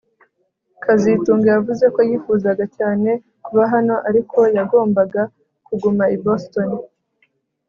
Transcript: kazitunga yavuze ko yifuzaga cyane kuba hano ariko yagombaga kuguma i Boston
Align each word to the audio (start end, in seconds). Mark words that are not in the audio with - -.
kazitunga 0.83 1.47
yavuze 1.55 1.85
ko 1.95 1.99
yifuzaga 2.09 2.63
cyane 2.77 3.09
kuba 3.45 3.63
hano 3.73 3.95
ariko 4.09 4.39
yagombaga 4.55 5.21
kuguma 5.67 6.03
i 6.15 6.17
Boston 6.25 6.69